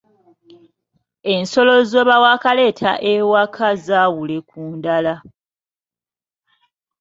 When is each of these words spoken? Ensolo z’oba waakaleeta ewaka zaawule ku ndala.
Ensolo 1.33 1.73
z’oba 1.89 2.15
waakaleeta 2.23 2.91
ewaka 3.13 3.67
zaawule 3.85 4.37
ku 4.49 4.59
ndala. 4.75 5.13